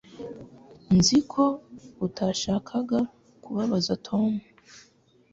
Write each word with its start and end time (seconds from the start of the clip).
Nzi 0.97 1.17
ko 1.31 1.43
utashakaga 2.07 2.99
kubabaza 3.43 3.93
Tom 4.07 4.29